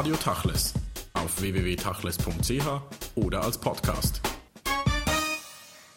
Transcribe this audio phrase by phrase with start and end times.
[0.00, 0.72] Radio Tachles
[1.12, 2.66] auf www.tachles.ch
[3.16, 4.22] oder als Podcast.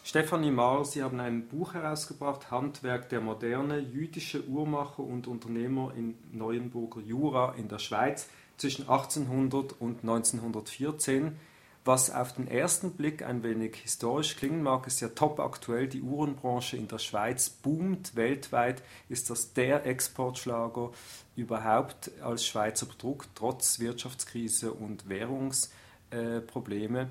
[0.04, 6.18] Stefanie Mahr, Sie haben ein Buch herausgebracht, Handwerk der Moderne, jüdische Uhrmacher und Unternehmer in
[6.32, 8.28] Neuenburger Jura in der Schweiz
[8.58, 11.38] zwischen 1800 und 1914.
[11.86, 15.86] Was auf den ersten Blick ein wenig historisch klingen mag, ist ja top aktuell.
[15.86, 18.16] Die Uhrenbranche in der Schweiz boomt.
[18.16, 20.92] Weltweit ist das der Exportschlager
[21.36, 27.10] überhaupt als Schweizer Produkt, trotz Wirtschaftskrise und Währungsprobleme.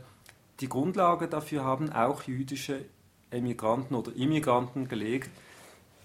[0.59, 2.83] Die Grundlage dafür haben auch jüdische
[3.29, 5.29] Emigranten oder Immigranten gelegt.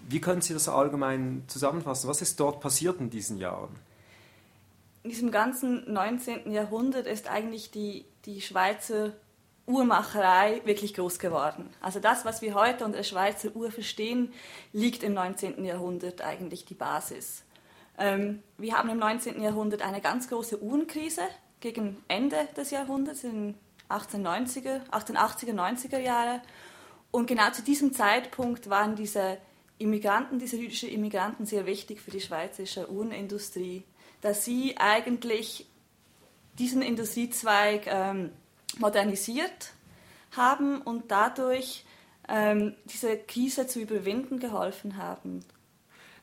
[0.07, 2.07] Wie können Sie das allgemein zusammenfassen?
[2.07, 3.88] Was ist dort passiert in diesen Jahren?
[5.03, 6.51] In diesem ganzen 19.
[6.51, 9.13] Jahrhundert ist eigentlich die, die Schweizer
[9.65, 11.69] Uhrmacherei wirklich groß geworden.
[11.79, 14.33] Also das, was wir heute unter der Schweizer Uhr verstehen,
[14.73, 15.63] liegt im 19.
[15.63, 17.43] Jahrhundert eigentlich die Basis.
[17.97, 19.41] Ähm, wir haben im 19.
[19.41, 21.21] Jahrhundert eine ganz große Uhrenkrise
[21.59, 23.55] gegen Ende des Jahrhunderts, in
[23.89, 26.41] 1890er, 1880er, 90er Jahre.
[27.11, 29.37] Und genau zu diesem Zeitpunkt waren diese
[29.77, 33.83] Immigranten, diese jüdischen Immigranten sehr wichtig für die schweizerische Uhrenindustrie
[34.21, 35.67] dass sie eigentlich
[36.57, 38.31] diesen Industriezweig ähm,
[38.77, 39.73] modernisiert
[40.35, 41.85] haben und dadurch
[42.27, 45.43] ähm, diese Krise zu überwinden geholfen haben.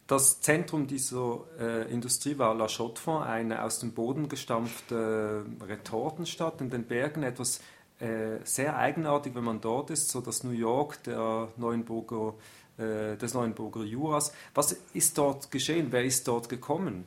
[0.07, 6.71] Das Zentrum dieser äh, Industrie war La Chaux-de-Fonds, eine aus dem Boden gestampfte Retortenstadt in
[6.71, 7.61] den Bergen, etwas
[7.99, 12.35] äh, sehr eigenartig, wenn man dort ist, so das New York der Neuenburger,
[12.79, 14.33] äh, des Neuenburger Juras.
[14.55, 15.89] Was ist dort geschehen?
[15.91, 17.05] Wer ist dort gekommen?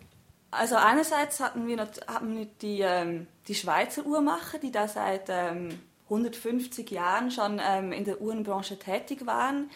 [0.52, 6.90] Also einerseits hatten wir, wir die, ähm, die Schweizer Uhrmacher, die da seit ähm, 150
[6.90, 9.70] Jahren schon ähm, in der Uhrenbranche tätig waren.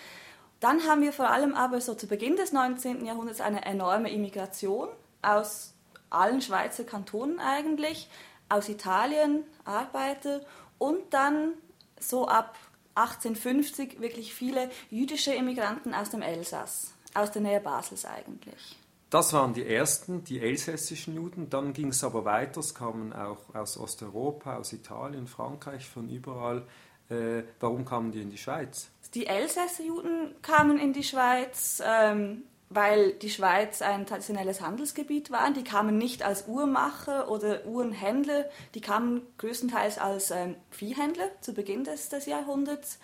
[0.60, 3.06] Dann haben wir vor allem aber so zu Beginn des 19.
[3.06, 4.88] Jahrhunderts eine enorme Immigration
[5.22, 5.74] aus
[6.10, 8.10] allen Schweizer Kantonen eigentlich,
[8.50, 10.42] aus Italien Arbeiter
[10.78, 11.54] und dann
[12.00, 12.58] so ab
[12.96, 18.78] 1850 wirklich viele jüdische Immigranten aus dem Elsass, aus der Nähe Basels eigentlich.
[19.14, 21.48] Das waren die ersten, die elsässischen Juden.
[21.48, 22.62] Dann ging es aber weiter.
[22.62, 26.64] Es kamen auch aus Osteuropa, aus Italien, Frankreich, von überall.
[27.12, 28.90] Äh, warum kamen die in die Schweiz?
[29.14, 35.54] Die Elsässer Juden kamen in die Schweiz, ähm, weil die Schweiz ein traditionelles Handelsgebiet war.
[35.54, 41.84] Die kamen nicht als Uhrmacher oder Uhrenhändler, die kamen größtenteils als ähm, Viehhändler zu Beginn
[41.84, 42.98] des, des Jahrhunderts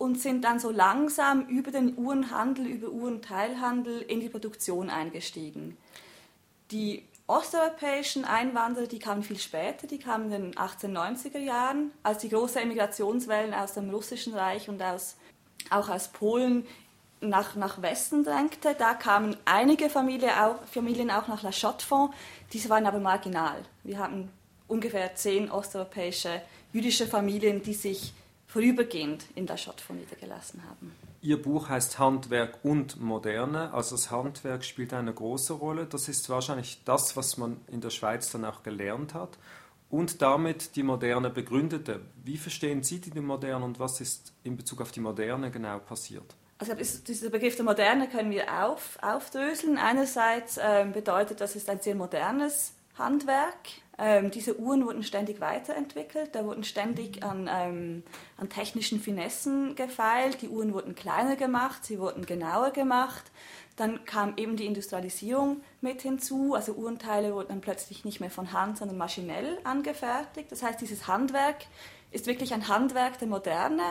[0.00, 5.76] und sind dann so langsam über den Uhrenhandel, über Uhrenteilhandel in die Produktion eingestiegen.
[6.70, 12.30] Die osteuropäischen Einwanderer, die kamen viel später, die kamen in den 1890er Jahren, als die
[12.30, 15.16] großen Emigrationswellen aus dem Russischen Reich und aus,
[15.68, 16.66] auch aus Polen
[17.20, 18.74] nach, nach Westen drängte.
[18.78, 22.16] Da kamen einige Familie auch, Familien auch nach La Chaux-de-Fonds,
[22.54, 23.66] diese waren aber marginal.
[23.84, 24.30] Wir haben
[24.66, 26.40] ungefähr zehn osteuropäische
[26.72, 28.14] jüdische Familien, die sich
[28.50, 30.92] vorübergehend in der Schottfonds niedergelassen haben.
[31.22, 35.86] Ihr Buch heißt Handwerk und Moderne, also das Handwerk spielt eine große Rolle.
[35.86, 39.38] Das ist wahrscheinlich das, was man in der Schweiz dann auch gelernt hat
[39.90, 42.00] und damit die Moderne begründete.
[42.24, 46.34] Wie verstehen Sie die Moderne und was ist in Bezug auf die Moderne genau passiert?
[46.58, 49.78] Also dieser Begriff der Moderne können wir auf, aufdröseln.
[49.78, 53.68] Einerseits äh, bedeutet das, es ist ein sehr modernes Handwerk.
[54.02, 58.02] Ähm, diese Uhren wurden ständig weiterentwickelt, da wurden ständig an, ähm,
[58.38, 63.30] an technischen Finessen gefeilt, die Uhren wurden kleiner gemacht, sie wurden genauer gemacht.
[63.76, 68.54] Dann kam eben die Industrialisierung mit hinzu, also Uhrenteile wurden dann plötzlich nicht mehr von
[68.54, 70.50] Hand, sondern maschinell angefertigt.
[70.50, 71.66] Das heißt, dieses Handwerk
[72.10, 73.82] ist wirklich ein Handwerk der Moderne.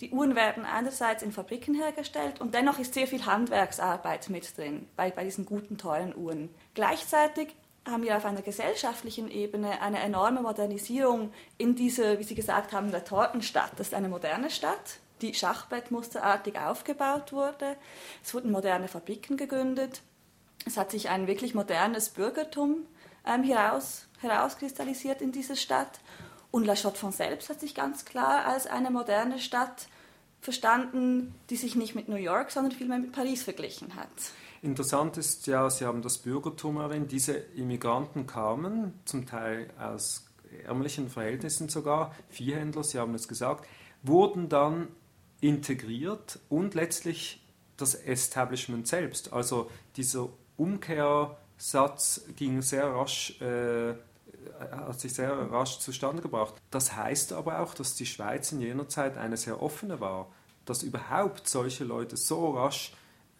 [0.00, 4.88] Die Uhren werden einerseits in Fabriken hergestellt und dennoch ist sehr viel Handwerksarbeit mit drin
[4.96, 6.48] bei, bei diesen guten, teuren Uhren.
[6.72, 7.54] Gleichzeitig
[7.86, 12.90] haben wir auf einer gesellschaftlichen Ebene eine enorme Modernisierung in dieser, wie Sie gesagt haben,
[12.90, 13.72] der Tortenstadt.
[13.76, 17.76] Das ist eine moderne Stadt, die schachbrettmusterartig aufgebaut wurde.
[18.24, 20.00] Es wurden moderne Fabriken gegründet.
[20.66, 22.86] Es hat sich ein wirklich modernes Bürgertum
[23.26, 26.00] ähm, heraus, herauskristallisiert in dieser Stadt.
[26.50, 29.88] Und La Chaux-de-Fonds selbst hat sich ganz klar als eine moderne Stadt
[30.40, 34.08] verstanden, die sich nicht mit New York, sondern vielmehr mit Paris verglichen hat.
[34.64, 40.24] Interessant ist ja, Sie haben das Bürgertum erwähnt, diese Immigranten kamen zum Teil aus
[40.64, 43.68] ärmlichen Verhältnissen sogar, Viehhändler, Sie haben es gesagt,
[44.02, 44.88] wurden dann
[45.42, 47.44] integriert und letztlich
[47.76, 49.34] das Establishment selbst.
[49.34, 53.92] Also dieser Umkehrsatz ging sehr rasch, äh,
[54.70, 56.54] hat sich sehr rasch zustande gebracht.
[56.70, 60.32] Das heißt aber auch, dass die Schweiz in jener Zeit eine sehr offene war,
[60.64, 62.92] dass überhaupt solche Leute so rasch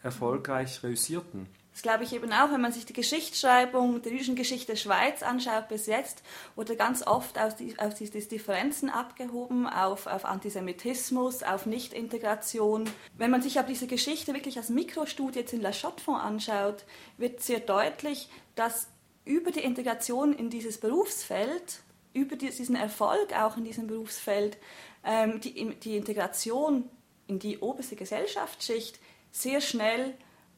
[0.04, 1.48] erfolgreich reüssierten.
[1.74, 5.24] Das glaube ich eben auch, wenn man sich die Geschichtsschreibung der jüdischen Geschichte der Schweiz
[5.24, 6.22] anschaut bis jetzt,
[6.54, 12.88] wurde ganz oft aus, die, aus die, die Differenzen abgehoben auf, auf Antisemitismus, auf Nichtintegration.
[13.18, 16.84] Wenn man sich aber diese Geschichte wirklich als Mikrostudie jetzt in La Chaux-de-Fonds anschaut,
[17.18, 18.86] wird sehr deutlich, dass
[19.24, 21.80] über die Integration in dieses Berufsfeld,
[22.12, 24.58] über diesen Erfolg auch in diesem Berufsfeld,
[25.04, 26.88] ähm, die, die Integration
[27.26, 29.00] in die oberste Gesellschaftsschicht
[29.34, 30.14] sehr schnell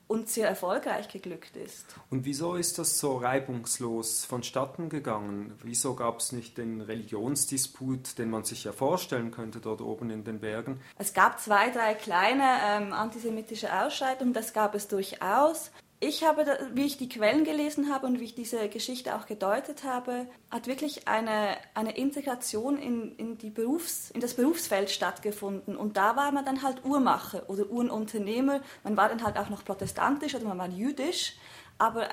[0.09, 1.97] und sehr erfolgreich geglückt ist.
[2.11, 5.59] Und wieso ist das so reibungslos vonstatten gegangen?
[5.63, 10.23] Wieso gab es nicht den Religionsdisput, den man sich ja vorstellen könnte dort oben in
[10.23, 10.81] den Bergen?
[10.97, 16.45] Es gab zwei, drei kleine ähm, antisemitische Ausschreitungen, das gab es durchaus ich habe,
[16.75, 20.67] wie ich die Quellen gelesen habe und wie ich diese Geschichte auch gedeutet habe, hat
[20.67, 25.75] wirklich eine, eine Integration in, in, die Berufs-, in das Berufsfeld stattgefunden.
[25.77, 28.61] Und da war man dann halt Uhrmacher oder Uhrenunternehmer.
[28.85, 31.37] Man war dann halt auch noch protestantisch oder man war jüdisch.
[31.79, 32.09] Aber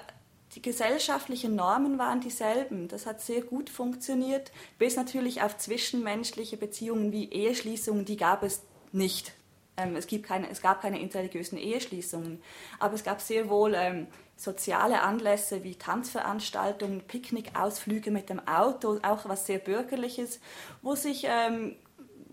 [0.55, 2.87] die gesellschaftlichen Normen waren dieselben.
[2.87, 8.61] Das hat sehr gut funktioniert, bis natürlich auf zwischenmenschliche Beziehungen wie Eheschließungen, die gab es
[8.93, 9.33] nicht.
[9.75, 12.41] Ähm, es, gibt keine, es gab keine interreligiösen Eheschließungen,
[12.79, 19.27] aber es gab sehr wohl ähm, soziale Anlässe wie Tanzveranstaltungen, Picknickausflüge mit dem Auto, auch
[19.27, 20.39] was sehr Bürgerliches,
[20.81, 21.75] wo sich ähm,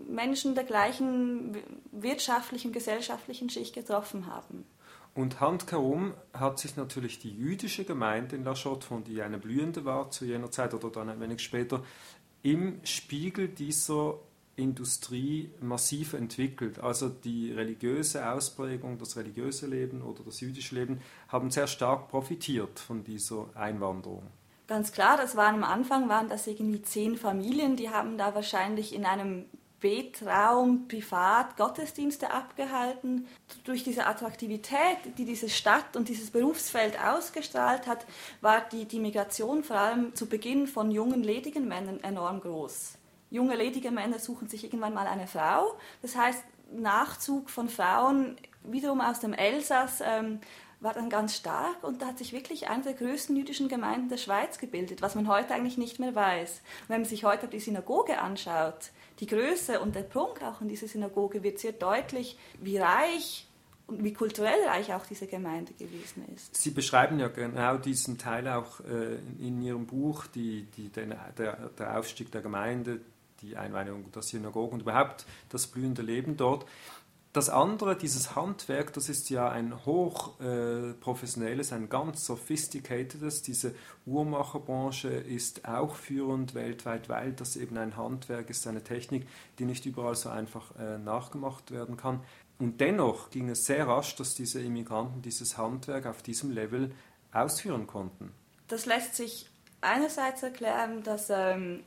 [0.08, 1.56] Menschen der gleichen
[1.92, 4.66] wirtschaftlichen, gesellschaftlichen Schicht getroffen haben.
[5.14, 10.10] Und handherum hat sich natürlich die jüdische Gemeinde in La Chaux-de-Fonds, die eine blühende war
[10.10, 11.82] zu jener Zeit oder dann ein wenig später,
[12.42, 14.14] im Spiegel dieser
[14.60, 16.78] Industrie massiv entwickelt.
[16.78, 22.78] Also die religiöse Ausprägung, das religiöse Leben oder das jüdische Leben haben sehr stark profitiert
[22.78, 24.22] von dieser Einwanderung.
[24.66, 28.94] Ganz klar, das waren am Anfang waren das irgendwie zehn Familien, die haben da wahrscheinlich
[28.94, 29.46] in einem
[29.80, 33.26] Betraum privat Gottesdienste abgehalten.
[33.64, 38.06] Durch diese Attraktivität, die diese Stadt und dieses Berufsfeld ausgestrahlt hat,
[38.42, 42.99] war die, die Migration vor allem zu Beginn von jungen ledigen Männern enorm groß
[43.30, 45.74] junge ledige Männer suchen sich irgendwann mal eine Frau.
[46.02, 46.42] Das heißt,
[46.72, 50.40] Nachzug von Frauen wiederum aus dem Elsass ähm,
[50.80, 54.16] war dann ganz stark und da hat sich wirklich eine der größten jüdischen Gemeinden der
[54.16, 56.62] Schweiz gebildet, was man heute eigentlich nicht mehr weiß.
[56.82, 58.90] Und wenn man sich heute die Synagoge anschaut,
[59.20, 63.46] die Größe und der Prunk auch in dieser Synagoge wird sehr deutlich, wie reich
[63.86, 66.56] und wie kulturell reich auch diese Gemeinde gewesen ist.
[66.56, 71.70] Sie beschreiben ja genau diesen Teil auch äh, in Ihrem Buch, die, die, den, der,
[71.78, 73.00] der Aufstieg der Gemeinde,
[73.42, 76.66] die Einweihung der Synagoge und überhaupt das blühende Leben dort.
[77.32, 83.42] Das andere, dieses Handwerk, das ist ja ein hochprofessionelles, äh, ein ganz sophisticateds.
[83.42, 83.72] Diese
[84.04, 89.28] Uhrmacherbranche ist auch führend weltweit, weil das eben ein Handwerk ist, eine Technik,
[89.60, 92.20] die nicht überall so einfach äh, nachgemacht werden kann.
[92.58, 96.90] Und dennoch ging es sehr rasch, dass diese Immigranten dieses Handwerk auf diesem Level
[97.32, 98.32] ausführen konnten.
[98.66, 99.48] Das lässt sich
[99.80, 101.84] einerseits erklären, dass ähm,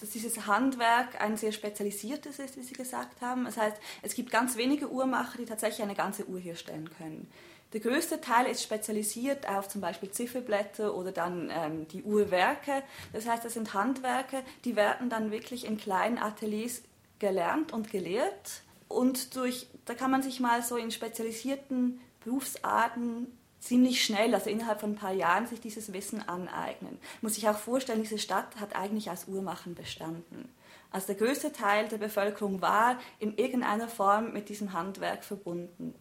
[0.00, 3.44] dass dieses Handwerk ein sehr spezialisiertes ist, wie Sie gesagt haben.
[3.44, 7.30] Das heißt, es gibt ganz wenige Uhrmacher, die tatsächlich eine ganze Uhr herstellen können.
[7.72, 12.82] Der größte Teil ist spezialisiert auf zum Beispiel Zifferblätter oder dann ähm, die Uhrwerke.
[13.12, 16.82] Das heißt, das sind Handwerke, die werden dann wirklich in kleinen Ateliers
[17.18, 18.62] gelernt und gelehrt.
[18.88, 24.80] Und durch, da kann man sich mal so in spezialisierten Berufsarten ziemlich schnell, also innerhalb
[24.80, 26.98] von ein paar Jahren, sich dieses Wissen aneignen.
[27.20, 30.48] Muss sich auch vorstellen, diese Stadt hat eigentlich aus Uhrmachen bestanden.
[30.90, 35.94] Also der größte Teil der Bevölkerung war in irgendeiner Form mit diesem Handwerk verbunden.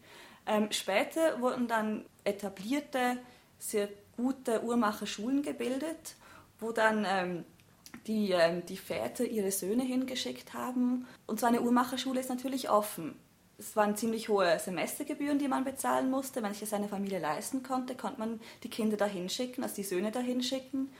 [0.46, 3.18] Ähm, später wurden dann etablierte,
[3.60, 6.16] sehr gute Uhrmacherschulen gebildet,
[6.60, 7.44] wo dann ähm,
[8.06, 11.06] die, ähm, die Väter ihre Söhne hingeschickt haben.
[11.26, 13.20] Und so eine Uhrmacherschule ist natürlich offen
[13.60, 16.44] es waren ziemlich hohe Semestergebühren, die man bezahlen musste.
[16.44, 19.84] Wenn sich das eine Familie leisten konnte, konnte man die Kinder dahin schicken, also die
[19.84, 20.92] Söhne dahin schicken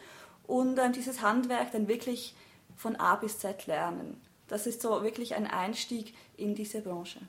[0.48, 2.36] und ähm, dieses Handwerk dann wirklich
[2.76, 4.20] von A bis Z lernen.
[4.48, 7.20] Das ist so wirklich ein Einstieg in diese Branche.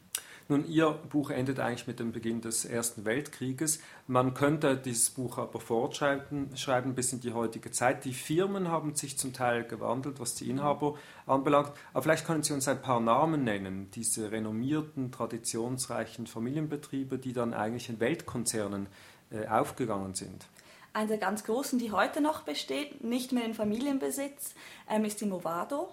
[0.51, 3.81] Nun, Ihr Buch endet eigentlich mit dem Beginn des Ersten Weltkrieges.
[4.07, 8.07] Man könnte dieses Buch aber fortschreiben schreiben bis in die heutige Zeit.
[8.07, 10.95] Die Firmen haben sich zum Teil gewandelt, was die Inhaber
[11.27, 11.73] anbelangt.
[11.93, 17.53] Aber vielleicht können Sie uns ein paar Namen nennen, diese renommierten, traditionsreichen Familienbetriebe, die dann
[17.53, 18.87] eigentlich in Weltkonzernen
[19.31, 20.47] äh, aufgegangen sind.
[20.95, 24.55] Eine der ganz großen, die heute noch besteht, nicht mehr in Familienbesitz,
[24.89, 25.91] ähm, ist die Movado.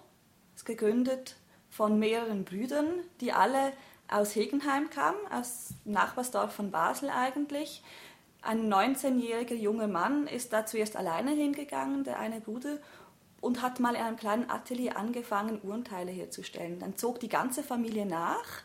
[0.54, 1.36] Ist gegründet
[1.68, 2.86] von mehreren Brüdern,
[3.20, 3.72] die alle
[4.08, 7.82] aus Hegenheim kam, aus Nachbarsdorf von Basel eigentlich.
[8.42, 12.78] Ein 19-jähriger junger Mann ist da zuerst alleine hingegangen, der eine Bruder,
[13.40, 16.78] und hat mal in einem kleinen Atelier angefangen, Uhrenteile herzustellen.
[16.78, 18.62] Dann zog die ganze Familie nach.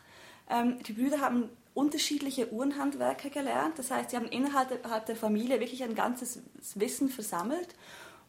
[0.48, 3.78] Ähm, die Brüder haben unterschiedliche Uhrenhandwerke gelernt.
[3.78, 6.40] Das heißt, sie haben innerhalb der Familie wirklich ein ganzes
[6.74, 7.74] Wissen versammelt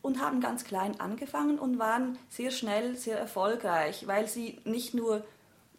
[0.02, 5.26] und haben ganz klein angefangen und waren sehr schnell sehr erfolgreich, weil sie nicht nur,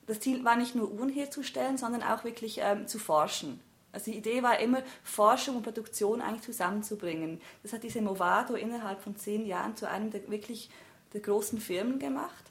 [0.06, 3.60] das Ziel war nicht nur Uhren herzustellen, sondern auch wirklich ähm, zu forschen.
[3.92, 7.40] Also die Idee war immer, Forschung und Produktion eigentlich zusammenzubringen.
[7.62, 10.68] Das hat diese Movado innerhalb von zehn Jahren zu einem der wirklich
[11.12, 12.44] der großen Firmen gemacht.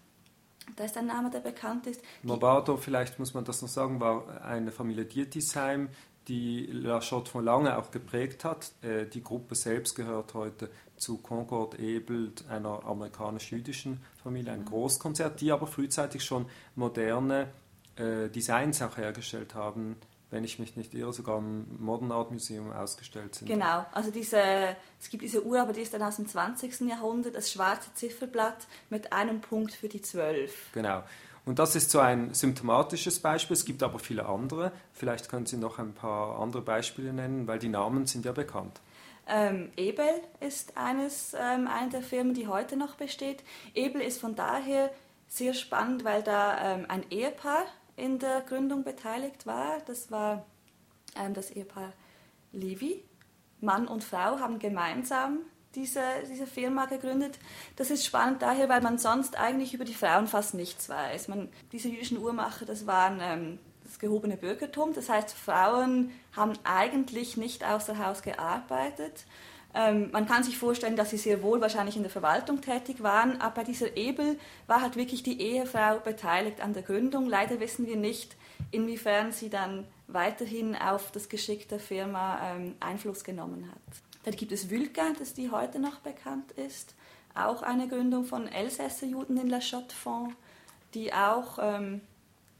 [0.77, 2.01] Da ist ein Name, der bekannt ist.
[2.23, 5.89] Movado, vielleicht muss man das noch sagen, war eine Familie Dietisheim,
[6.27, 8.71] die La Chotte von lange auch geprägt hat.
[8.81, 14.65] Äh, die Gruppe selbst gehört heute zu Concord Ebelt, einer amerikanisch-jüdischen Familie, ein mhm.
[14.65, 17.49] Großkonzert, die aber frühzeitig schon moderne
[17.95, 19.97] äh, Designs auch hergestellt haben,
[20.31, 23.47] wenn ich mich nicht irre, sogar im Modern Art Museum ausgestellt sind.
[23.47, 24.41] Genau, also diese,
[24.99, 26.81] es gibt diese Uhr, aber die ist dann aus dem 20.
[26.81, 30.71] Jahrhundert, das schwarze Zifferblatt mit einem Punkt für die 12.
[30.73, 31.03] Genau.
[31.45, 33.55] Und das ist so ein symptomatisches Beispiel.
[33.55, 34.71] Es gibt aber viele andere.
[34.93, 38.79] Vielleicht können Sie noch ein paar andere Beispiele nennen, weil die Namen sind ja bekannt.
[39.27, 40.05] Ähm, Ebel
[40.39, 43.43] ist eines, ähm, eine der Firmen, die heute noch besteht.
[43.73, 44.91] Ebel ist von daher
[45.27, 47.63] sehr spannend, weil da ähm, ein Ehepaar
[47.95, 49.79] in der Gründung beteiligt war.
[49.85, 50.45] Das war
[51.17, 51.93] ähm, das Ehepaar
[52.51, 53.03] Levi.
[53.61, 55.39] Mann und Frau haben gemeinsam
[55.75, 57.39] diese, diese Firma gegründet.
[57.75, 61.27] Das ist spannend daher, weil man sonst eigentlich über die Frauen fast nichts weiß.
[61.27, 64.93] Man, diese jüdischen Uhrmacher, das waren ähm, das gehobene Bürgertum.
[64.93, 69.25] Das heißt, Frauen haben eigentlich nicht außer Haus gearbeitet.
[69.75, 73.41] Ähm, man kann sich vorstellen, dass sie sehr wohl wahrscheinlich in der Verwaltung tätig waren,
[73.41, 74.37] aber bei dieser Ebel
[74.67, 77.27] war halt wirklich die Ehefrau beteiligt an der Gründung.
[77.27, 78.35] Leider wissen wir nicht,
[78.69, 84.12] inwiefern sie dann weiterhin auf das Geschick der Firma ähm, Einfluss genommen hat.
[84.23, 86.95] Dann gibt es Vulcain, das die heute noch bekannt ist,
[87.35, 90.35] auch eine Gründung von Elsässer Juden in La Chaux-de-Fonds,
[90.93, 92.01] die auch ähm,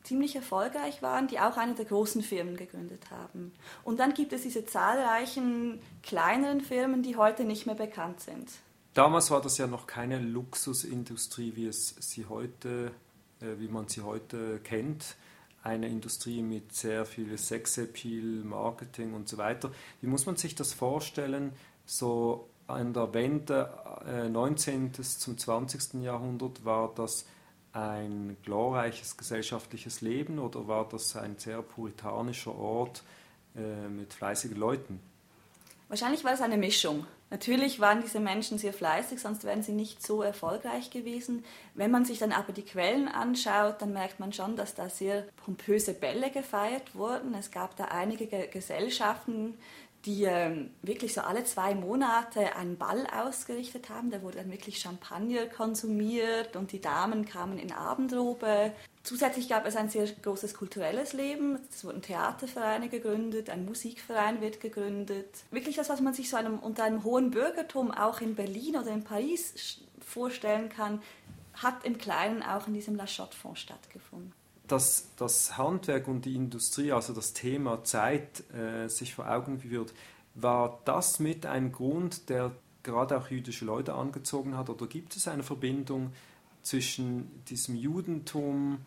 [0.04, 3.54] ziemlich erfolgreich waren, die auch eine der großen Firmen gegründet haben.
[3.84, 8.50] Und dann gibt es diese zahlreichen kleineren Firmen, die heute nicht mehr bekannt sind.
[8.94, 12.92] Damals war das ja noch keine Luxusindustrie, wie es sie heute,
[13.42, 15.16] äh, wie man sie heute kennt.
[15.64, 19.72] Eine Industrie mit sehr viel Sexappeal, Marketing und so weiter.
[20.02, 21.54] Wie muss man sich das vorstellen?
[21.86, 23.70] So an der Wende
[24.06, 24.94] äh, 19.
[24.94, 26.02] zum 20.
[26.04, 27.26] Jahrhundert war das
[27.72, 33.04] ein glorreiches gesellschaftliches Leben oder war das ein sehr puritanischer Ort
[33.56, 35.00] äh, mit fleißigen Leuten?
[35.94, 37.06] Wahrscheinlich war es eine Mischung.
[37.30, 41.46] Natürlich waren diese Menschen sehr fleißig, sonst wären sie nicht so erfolgreich gewesen.
[41.76, 45.24] Wenn man sich dann aber die Quellen anschaut, dann merkt man schon, dass da sehr
[45.46, 47.36] pompöse Bälle gefeiert wurden.
[47.36, 49.56] Es gab da einige Gesellschaften,
[50.06, 54.10] die ähm, wirklich so alle zwei Monate einen Ball ausgerichtet haben.
[54.10, 58.72] Da wurde dann wirklich Champagner konsumiert und die Damen kamen in Abendrobe.
[59.04, 61.60] Zusätzlich gab es ein sehr großes kulturelles Leben.
[61.70, 65.28] Es wurden Theatervereine gegründet, ein Musikverein wird gegründet.
[65.52, 68.92] Wirklich das, was man sich so einem, unter einem hohen Bürgertum auch in Berlin oder
[68.92, 71.02] in Paris vorstellen kann,
[71.54, 74.34] hat im Kleinen auch in diesem La Chotte-Fonds stattgefunden
[74.68, 79.94] dass das Handwerk und die Industrie, also das Thema Zeit, äh, sich vor Augen führt,
[80.36, 84.70] war das mit ein Grund, der gerade auch jüdische Leute angezogen hat?
[84.70, 86.12] Oder gibt es eine Verbindung
[86.64, 88.80] zwischen diesem Judentum,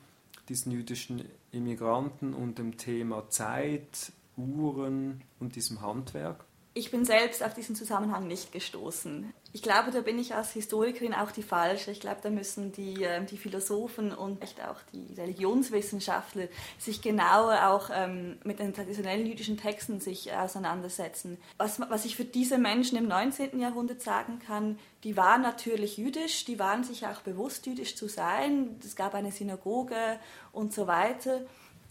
[0.48, 6.44] diesen jüdischen Immigranten und dem Thema Zeit, Uhren und diesem Handwerk?
[6.74, 9.32] Ich bin selbst auf diesen Zusammenhang nicht gestoßen.
[9.56, 11.90] Ich glaube, da bin ich als Historikerin auch die falsche.
[11.90, 16.48] Ich glaube, da müssen die, ähm, die Philosophen und echt auch die Religionswissenschaftler
[16.78, 21.38] sich genauer auch ähm, mit den traditionellen jüdischen Texten sich auseinandersetzen.
[21.56, 23.58] Was, was ich für diese Menschen im 19.
[23.58, 28.78] Jahrhundert sagen kann, die waren natürlich jüdisch, die waren sich auch bewusst, jüdisch zu sein.
[28.84, 30.20] Es gab eine Synagoge
[30.52, 31.40] und so weiter.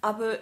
[0.01, 0.38] Aber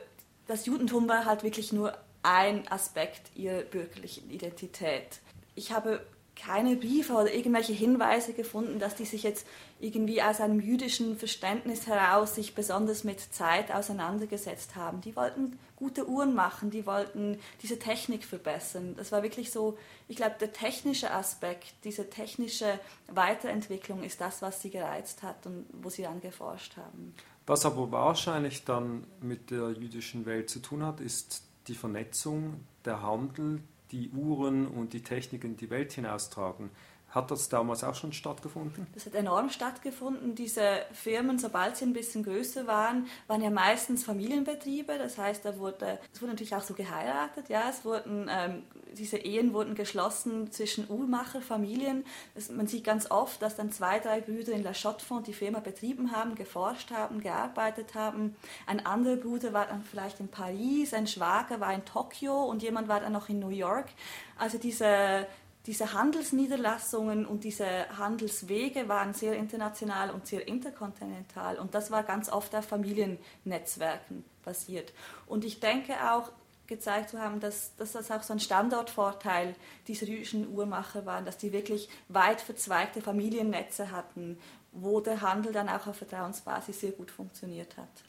[0.48, 5.22] das Judentum war halt wirklich nur ein Aspekt ihrer bürgerlichen Identität.
[5.56, 9.46] Ich habe keine Briefe oder irgendwelche Hinweise gefunden, dass die sich jetzt
[9.80, 15.02] irgendwie aus einem jüdischen Verständnis heraus sich besonders mit Zeit auseinandergesetzt haben.
[15.02, 18.96] Die wollten gute Uhren machen, die wollten diese Technik verbessern.
[18.98, 24.62] Das war wirklich so, ich glaube, der technische Aspekt, diese technische Weiterentwicklung ist das, was
[24.62, 27.14] sie gereizt hat und wo sie dann geforscht haben.
[27.46, 33.02] Was aber wahrscheinlich dann mit der jüdischen Welt zu tun hat, ist die Vernetzung, der
[33.02, 33.62] Handel,
[33.94, 36.72] die Uhren und die Techniken in die Welt hinaustragen.
[37.10, 38.88] Hat das damals auch schon stattgefunden?
[38.96, 40.34] Das hat enorm stattgefunden.
[40.34, 44.98] Diese Firmen, sobald sie ein bisschen größer waren, waren ja meistens Familienbetriebe.
[44.98, 47.50] Das heißt, da wurde, es wurde natürlich auch so geheiratet.
[47.50, 52.06] Ja, es wurden ähm, diese Ehen wurden geschlossen zwischen Uhrmacherfamilien.
[52.52, 56.12] man sieht ganz oft, dass dann zwei, drei Brüder in La Chaux-de-Fonds die Firma betrieben
[56.12, 58.36] haben, geforscht haben, gearbeitet haben.
[58.66, 62.88] Ein anderer Bruder war dann vielleicht in Paris, ein Schwager war in Tokio und jemand
[62.88, 63.90] war dann noch in New York.
[64.38, 65.28] Also diese,
[65.66, 72.30] diese Handelsniederlassungen und diese Handelswege waren sehr international und sehr interkontinental und das war ganz
[72.30, 74.94] oft auf Familiennetzwerken basiert.
[75.26, 76.32] Und ich denke auch,
[76.76, 79.56] gezeigt zu haben, dass, dass das auch so ein Standortvorteil
[79.88, 84.38] dieser jüdischen Uhrmacher war, dass die wirklich weit verzweigte Familiennetze hatten,
[84.72, 88.04] wo der Handel dann auch auf Vertrauensbasis sehr gut funktioniert hat.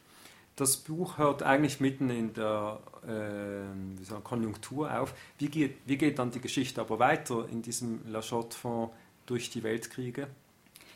[0.56, 5.12] Das Buch hört eigentlich mitten in der äh, sagen, Konjunktur auf.
[5.38, 8.94] Wie geht, wie geht dann die Geschichte aber weiter in diesem La Chaux-de-Fonds
[9.26, 10.28] durch die Weltkriege?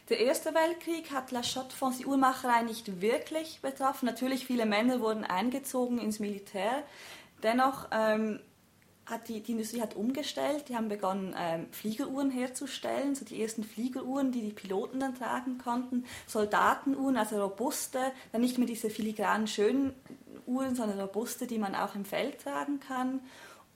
[0.09, 4.07] Der Erste Weltkrieg hat La Chaux-de-Fonds die Uhrmacherei nicht wirklich betroffen.
[4.07, 6.85] Natürlich, viele Männer wurden eingezogen ins Militär.
[7.43, 8.41] Dennoch ähm,
[9.07, 10.69] hat die, die, Industrie hat umgestellt.
[10.69, 15.59] Die haben begonnen, ähm, Fliegeruhren herzustellen, so die ersten Fliegeruhren, die die Piloten dann tragen
[15.59, 16.05] konnten.
[16.27, 19.95] Soldatenuhren, also robuste, dann nicht mehr diese filigranen, schönen
[20.47, 23.21] Uhren, sondern robuste, die man auch im Feld tragen kann.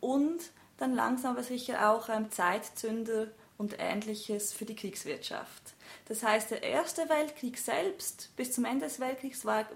[0.01, 0.41] Und
[0.79, 5.75] dann langsam aber sicher auch ähm, Zeitzünder und ähnliches für die Kriegswirtschaft.
[6.09, 9.67] Das heißt, der Erste Weltkrieg selbst bis zum Ende des Weltkriegs war,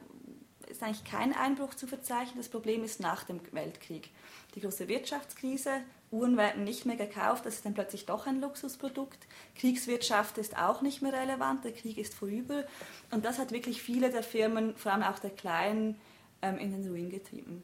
[0.71, 2.39] ist eigentlich kein Einbruch zu verzeichnen.
[2.39, 4.11] Das Problem ist nach dem Weltkrieg.
[4.55, 9.27] Die große Wirtschaftskrise, Uhren werden nicht mehr gekauft, das ist dann plötzlich doch ein Luxusprodukt.
[9.57, 12.65] Kriegswirtschaft ist auch nicht mehr relevant, der Krieg ist vorüber.
[13.11, 16.01] Und das hat wirklich viele der Firmen, vor allem auch der kleinen,
[16.43, 17.63] ähm, in den Ruin getrieben.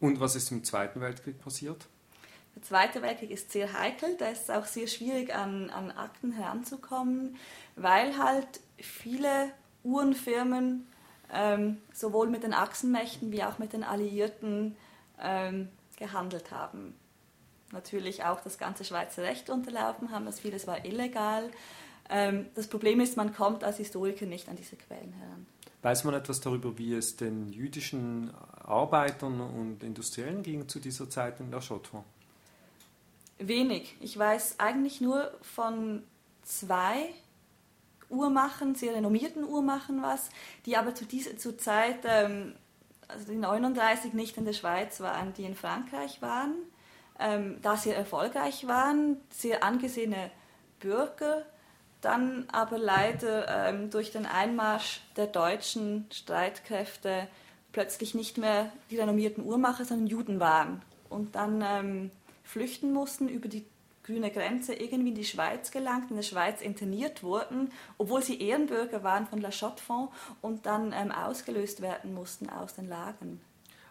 [0.00, 1.86] Und was ist im Zweiten Weltkrieg passiert?
[2.54, 6.32] Der Zweite Weltkrieg ist sehr heikel, da ist es auch sehr schwierig, an, an Akten
[6.32, 7.36] heranzukommen,
[7.74, 9.50] weil halt viele
[9.82, 10.86] Uhrenfirmen
[11.34, 14.76] ähm, sowohl mit den Achsenmächten wie auch mit den Alliierten
[15.20, 16.94] ähm, gehandelt haben.
[17.72, 21.50] Natürlich auch das ganze Schweizer Recht unterlaufen haben, das vieles war illegal.
[22.08, 25.46] Ähm, das Problem ist, man kommt als Historiker nicht an diese Quellen heran.
[25.82, 31.40] Weiß man etwas darüber, wie es den jüdischen Arbeitern und Industriellen ging zu dieser Zeit
[31.40, 32.06] in der Chaux-de-Fonds?
[33.38, 33.96] Wenig.
[34.00, 36.02] Ich weiß eigentlich nur von
[36.42, 37.10] zwei
[38.10, 40.30] Uhrmachen, sehr renommierten Uhrmachen was,
[40.66, 42.54] die aber zu dieser zur Zeit, ähm,
[43.08, 46.54] also die 39 nicht in der Schweiz waren, die in Frankreich waren,
[47.18, 50.30] ähm, da sehr erfolgreich waren, sehr angesehene
[50.80, 51.44] Bürger,
[52.00, 57.28] dann aber leider ähm, durch den Einmarsch der deutschen Streitkräfte
[57.72, 62.10] plötzlich nicht mehr die renommierten Uhrmacher, sondern Juden waren und dann ähm,
[62.42, 63.64] flüchten mussten über die
[64.04, 69.02] grüne Grenze irgendwie in die Schweiz gelangt, in der Schweiz interniert wurden, obwohl sie Ehrenbürger
[69.02, 70.12] waren von La Chaux-de-Fonds
[70.42, 73.40] und dann ähm, ausgelöst werden mussten aus den Lagern.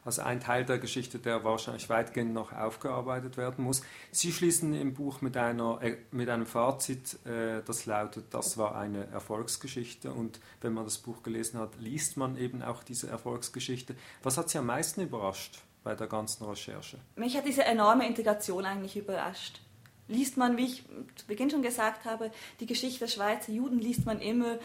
[0.06, 3.82] Also ein Teil der Geschichte, der wahrscheinlich weitgehend noch aufgearbeitet werden muss.
[4.12, 8.76] Sie schließen im Buch mit, einer, äh, mit einem Fazit, äh, das lautet, das war
[8.76, 13.96] eine Erfolgsgeschichte und wenn man das Buch gelesen hat, liest man eben auch diese Erfolgsgeschichte.
[14.22, 17.00] Was hat Sie am meisten überrascht bei der ganzen Recherche?
[17.16, 19.62] Mich hat diese enorme Integration eigentlich überrascht
[20.08, 20.84] liest man, wie ich
[21.16, 24.58] zu Beginn schon gesagt habe, die Geschichte der Schweizer Juden liest man immer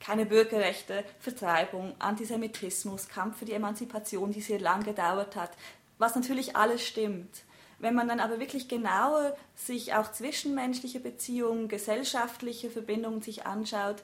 [0.00, 5.50] keine Bürgerrechte, Vertreibung, Antisemitismus, Kampf für die Emanzipation, die sehr lang gedauert hat,
[5.98, 7.42] was natürlich alles stimmt.
[7.78, 14.02] Wenn man dann aber wirklich genauer sich auch zwischenmenschliche Beziehungen, gesellschaftliche Verbindungen sich anschaut,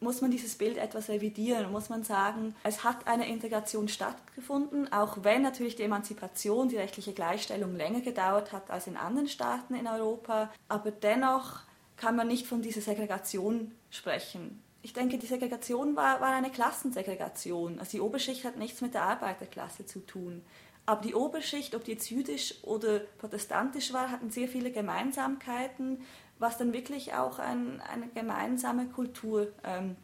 [0.00, 5.18] muss man dieses Bild etwas revidieren, muss man sagen, es hat eine Integration stattgefunden, auch
[5.22, 9.86] wenn natürlich die Emanzipation, die rechtliche Gleichstellung länger gedauert hat als in anderen Staaten in
[9.86, 11.60] Europa, aber dennoch
[11.96, 14.62] kann man nicht von dieser Segregation sprechen.
[14.82, 17.80] Ich denke, die Segregation war, war eine Klassensegregation.
[17.80, 20.42] Also die Oberschicht hat nichts mit der Arbeiterklasse zu tun.
[20.84, 26.04] Aber die Oberschicht, ob die jetzt jüdisch oder protestantisch war, hatten sehr viele Gemeinsamkeiten
[26.38, 29.96] was dann wirklich auch ein, eine gemeinsame Kultur ähm,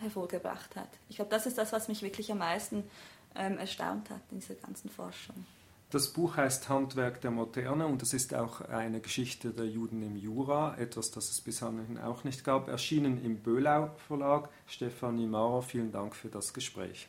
[0.00, 0.88] hervorgebracht hat.
[1.08, 2.84] Ich glaube, das ist das, was mich wirklich am meisten
[3.34, 5.46] ähm, erstaunt hat in dieser ganzen Forschung.
[5.90, 10.16] Das Buch heißt Handwerk der Moderne und es ist auch eine Geschichte der Juden im
[10.16, 11.72] Jura, etwas, das es bisher
[12.04, 14.48] auch nicht gab, erschienen im Böhlau Verlag.
[14.66, 17.06] Stefanie Maurer, vielen Dank für das Gespräch.